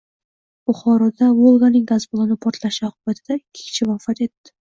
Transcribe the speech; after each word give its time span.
Buxoroda 0.69 1.27
Volganing 1.41 1.83
gaz 1.91 1.99
balloni 2.15 2.37
portlashi 2.45 2.87
oqibatida 2.89 3.39
ikki 3.41 3.67
kishi 3.67 3.89
vafot 3.93 4.25
etdi 4.29 4.57